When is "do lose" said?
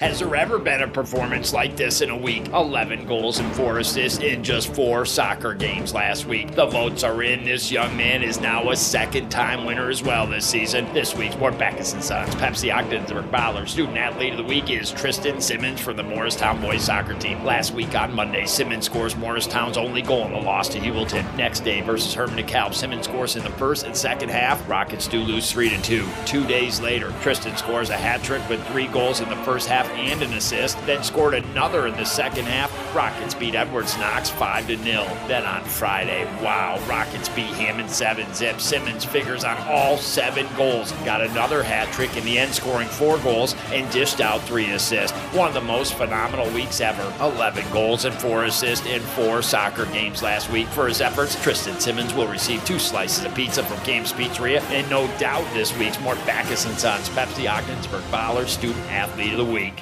25.06-25.52